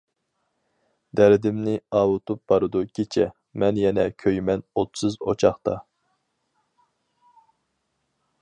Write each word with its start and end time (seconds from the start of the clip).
دەردىمنى 1.19 1.75
ئاۋۇتۇپ 1.99 2.41
بارىدۇ 2.53 2.81
كېچە، 2.99 3.27
مەن 3.65 3.83
يەنە 3.83 4.07
كۆيىمەن 4.25 4.65
ئوتسىز 4.83 5.21
ئوچاقتا. 5.21 5.79